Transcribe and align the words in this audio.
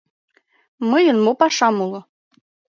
Мыйын 0.89 1.17
мо 1.25 1.31
пашам 1.39 1.75
уло... 1.85 2.01